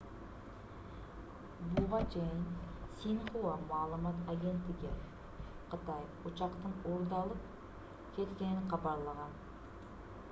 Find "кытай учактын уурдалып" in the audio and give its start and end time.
5.75-7.41